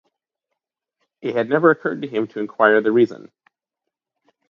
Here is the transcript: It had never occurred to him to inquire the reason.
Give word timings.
It 1.21 1.35
had 1.35 1.47
never 1.47 1.69
occurred 1.69 2.01
to 2.01 2.07
him 2.07 2.25
to 2.29 2.39
inquire 2.39 2.81
the 2.81 2.91
reason. 2.91 3.29